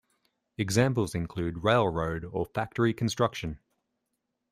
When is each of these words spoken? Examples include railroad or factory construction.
Examples 0.57 1.13
include 1.13 1.59
railroad 1.63 2.25
or 2.25 2.43
factory 2.43 2.91
construction. 2.91 3.59